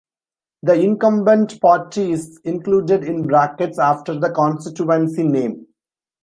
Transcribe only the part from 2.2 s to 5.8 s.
included in brackets after the constituency name.